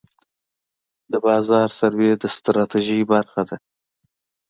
[1.11, 3.55] د بازار سروې د ستراتیژۍ برخه ده.